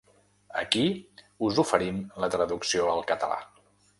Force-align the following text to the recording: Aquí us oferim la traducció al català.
Aquí 0.61 0.85
us 1.49 1.59
oferim 1.65 2.01
la 2.25 2.31
traducció 2.37 2.91
al 2.97 3.07
català. 3.15 3.41